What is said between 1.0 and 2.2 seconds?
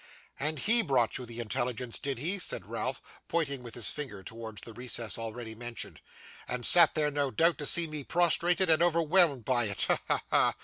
you the intelligence, did